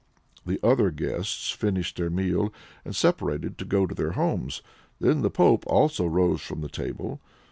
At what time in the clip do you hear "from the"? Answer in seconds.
6.41-6.69